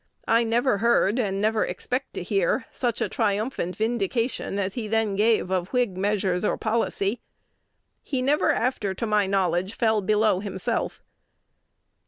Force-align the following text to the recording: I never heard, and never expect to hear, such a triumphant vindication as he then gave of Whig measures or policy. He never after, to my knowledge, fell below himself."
I 0.27 0.43
never 0.43 0.79
heard, 0.79 1.19
and 1.19 1.39
never 1.39 1.63
expect 1.63 2.15
to 2.15 2.23
hear, 2.23 2.65
such 2.71 3.01
a 3.01 3.07
triumphant 3.07 3.75
vindication 3.75 4.57
as 4.57 4.73
he 4.73 4.87
then 4.87 5.15
gave 5.15 5.51
of 5.51 5.67
Whig 5.73 5.95
measures 5.95 6.43
or 6.43 6.57
policy. 6.57 7.21
He 8.01 8.23
never 8.23 8.51
after, 8.51 8.95
to 8.95 9.05
my 9.05 9.27
knowledge, 9.27 9.75
fell 9.75 10.01
below 10.01 10.39
himself." 10.39 11.03